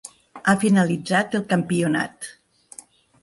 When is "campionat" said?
1.53-2.31